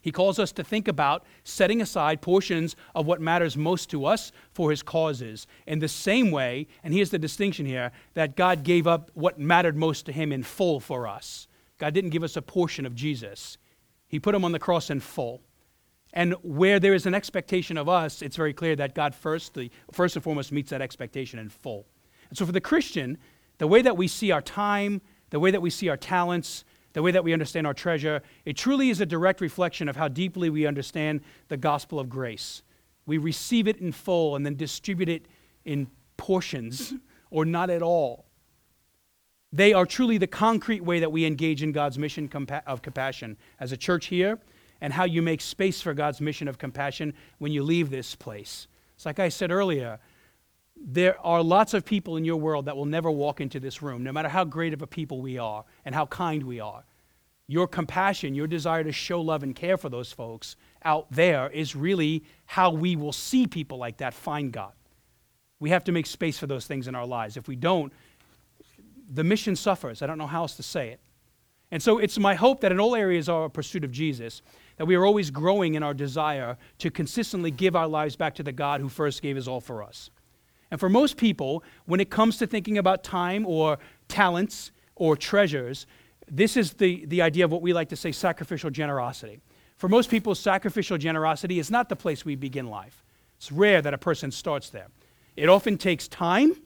[0.00, 4.30] He calls us to think about setting aside portions of what matters most to us
[4.52, 5.46] for his causes.
[5.66, 9.76] In the same way, and here's the distinction here, that God gave up what mattered
[9.76, 11.48] most to him in full for us.
[11.78, 13.58] God didn't give us a portion of Jesus,
[14.06, 15.42] he put him on the cross in full.
[16.12, 19.70] And where there is an expectation of us, it's very clear that God first, the,
[19.92, 21.86] first and foremost meets that expectation in full.
[22.30, 23.18] And so for the Christian,
[23.58, 27.02] the way that we see our time, the way that we see our talents, the
[27.02, 30.48] way that we understand our treasure, it truly is a direct reflection of how deeply
[30.50, 32.62] we understand the gospel of grace.
[33.06, 35.26] We receive it in full and then distribute it
[35.64, 36.94] in portions
[37.30, 38.24] or not at all.
[39.52, 42.30] They are truly the concrete way that we engage in God's mission
[42.66, 43.36] of compassion.
[43.60, 44.38] As a church here,
[44.80, 48.68] and how you make space for God's mission of compassion when you leave this place.
[48.96, 49.98] It's like I said earlier,
[50.76, 54.04] there are lots of people in your world that will never walk into this room,
[54.04, 56.84] no matter how great of a people we are and how kind we are.
[57.46, 61.74] Your compassion, your desire to show love and care for those folks out there is
[61.74, 64.72] really how we will see people like that find God.
[65.58, 67.36] We have to make space for those things in our lives.
[67.36, 67.92] If we don't,
[69.10, 70.02] the mission suffers.
[70.02, 71.00] I don't know how else to say it.
[71.70, 74.42] And so it's my hope that in all areas of our pursuit of Jesus,
[74.78, 78.42] that we are always growing in our desire to consistently give our lives back to
[78.42, 80.10] the God who first gave his all for us.
[80.70, 85.86] And for most people, when it comes to thinking about time or talents or treasures,
[86.30, 89.40] this is the, the idea of what we like to say sacrificial generosity.
[89.76, 93.04] For most people, sacrificial generosity is not the place we begin life.
[93.36, 94.88] It's rare that a person starts there.
[95.36, 96.56] It often takes time,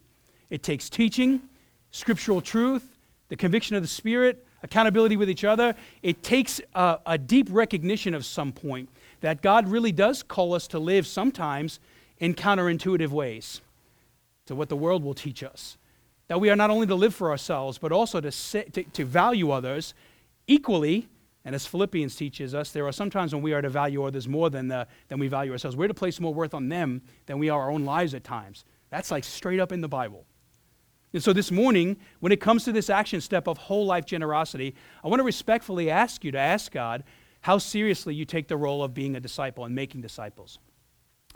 [0.50, 1.42] it takes teaching,
[1.90, 2.98] scriptural truth,
[3.28, 8.14] the conviction of the Spirit, accountability with each other, it takes a, a, deep recognition
[8.14, 8.88] of some point
[9.20, 11.80] that God really does call us to live sometimes
[12.18, 13.60] in counterintuitive ways
[14.46, 15.76] to what the world will teach us.
[16.28, 19.50] That we are not only to live for ourselves, but also to, to, to value
[19.50, 19.94] others
[20.46, 21.08] Equally,
[21.44, 24.50] and as Philippians teaches us, there are sometimes when we are to value others more
[24.50, 25.76] than, the, than we value ourselves.
[25.76, 28.64] We're to place more worth on them than we are our own lives at times.
[28.90, 30.26] That's like straight up in the Bible.
[31.12, 34.74] And so this morning, when it comes to this action step of whole life generosity,
[35.04, 37.04] I want to respectfully ask you to ask God
[37.42, 40.58] how seriously you take the role of being a disciple and making disciples.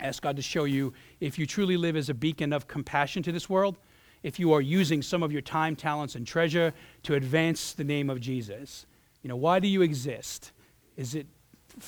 [0.00, 3.32] Ask God to show you if you truly live as a beacon of compassion to
[3.32, 3.76] this world,
[4.22, 6.72] if you are using some of your time, talents, and treasure
[7.02, 8.86] to advance the name of Jesus.
[9.22, 10.52] You know, why do you exist?
[10.96, 11.26] Is it,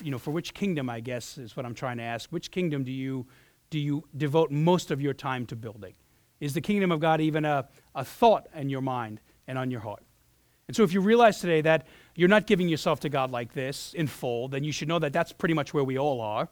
[0.03, 2.31] you know, for which kingdom, I guess, is what I'm trying to ask.
[2.31, 3.27] Which kingdom do you,
[3.71, 5.95] do you devote most of your time to building?
[6.41, 9.81] Is the kingdom of God even a, a thought in your mind and on your
[9.81, 10.03] heart?
[10.69, 13.95] And so, if you realize today that you're not giving yourself to God like this
[13.95, 16.49] in full, then you should know that that's pretty much where we all are.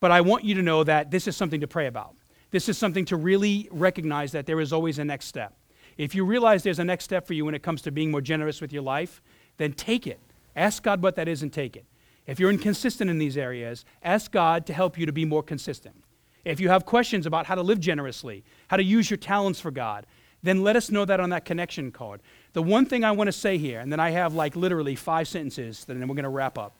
[0.00, 2.14] But I want you to know that this is something to pray about.
[2.50, 5.56] This is something to really recognize that there is always a next step.
[5.96, 8.20] If you realize there's a next step for you when it comes to being more
[8.20, 9.22] generous with your life,
[9.56, 10.20] then take it.
[10.54, 11.86] Ask God what that is and take it.
[12.26, 16.03] If you're inconsistent in these areas, ask God to help you to be more consistent.
[16.44, 19.70] If you have questions about how to live generously, how to use your talents for
[19.70, 20.06] God,
[20.42, 22.20] then let us know that on that connection card.
[22.52, 25.26] The one thing I want to say here, and then I have like literally five
[25.26, 26.72] sentences, and then we're going to wrap up.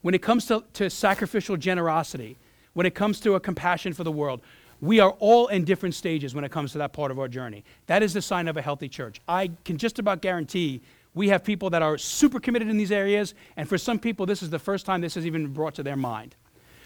[0.00, 2.36] When it comes to, to sacrificial generosity,
[2.72, 4.40] when it comes to a compassion for the world,
[4.80, 7.64] we are all in different stages when it comes to that part of our journey.
[7.86, 9.20] That is the sign of a healthy church.
[9.28, 10.80] I can just about guarantee
[11.14, 14.42] we have people that are super committed in these areas, and for some people, this
[14.42, 16.34] is the first time this has even brought to their mind.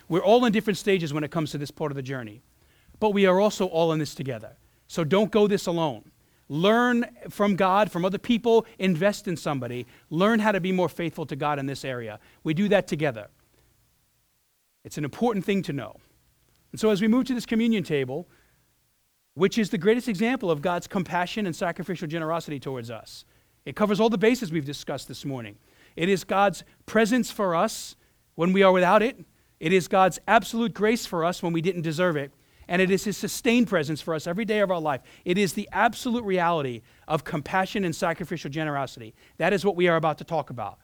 [0.09, 2.43] We're all in different stages when it comes to this part of the journey,
[3.01, 4.57] but we are also all in this together.
[4.87, 6.11] So don't go this alone.
[6.49, 9.87] Learn from God, from other people, invest in somebody.
[10.09, 12.19] Learn how to be more faithful to God in this area.
[12.43, 13.29] We do that together.
[14.85, 15.97] It's an important thing to know.
[16.73, 18.29] And so as we move to this communion table,
[19.35, 23.25] which is the greatest example of God's compassion and sacrificial generosity towards us,
[23.67, 25.57] it covers all the bases we've discussed this morning.
[25.97, 27.95] It is God's presence for us
[28.35, 29.19] when we are without it.
[29.61, 32.33] It is God's absolute grace for us when we didn't deserve it.
[32.69, 35.01] And it is His sustained presence for us every day of our life.
[35.25, 39.15] It is the absolute reality of compassion and sacrificial generosity.
[39.39, 40.79] That is what we are about to talk about.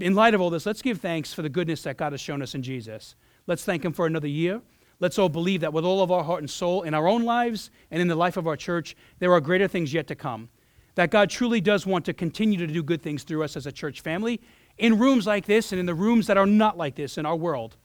[0.00, 2.40] In light of all this, let's give thanks for the goodness that God has shown
[2.40, 3.16] us in Jesus.
[3.46, 4.62] Let's thank Him for another year.
[4.98, 7.70] Let's all believe that with all of our heart and soul in our own lives
[7.90, 10.48] and in the life of our church, there are greater things yet to come.
[10.94, 13.72] That God truly does want to continue to do good things through us as a
[13.72, 14.40] church family
[14.78, 17.36] in rooms like this and in the rooms that are not like this in our
[17.36, 17.76] world.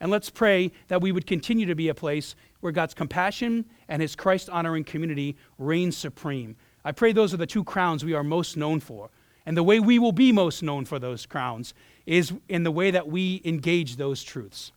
[0.00, 4.00] And let's pray that we would continue to be a place where God's compassion and
[4.00, 6.56] his Christ honoring community reign supreme.
[6.84, 9.10] I pray those are the two crowns we are most known for.
[9.46, 11.74] And the way we will be most known for those crowns
[12.06, 14.72] is in the way that we engage those truths.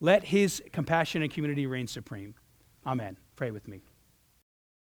[0.00, 2.34] Let his compassion and community reign supreme.
[2.86, 3.16] Amen.
[3.36, 3.82] Pray with me.